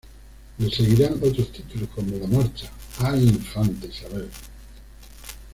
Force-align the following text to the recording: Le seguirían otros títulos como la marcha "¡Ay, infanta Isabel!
Le 0.57 0.67
seguirían 0.71 1.13
otros 1.21 1.51
títulos 1.51 1.89
como 1.93 2.17
la 2.17 2.25
marcha 2.25 2.71
"¡Ay, 2.97 3.21
infanta 3.23 3.85
Isabel! 3.85 4.31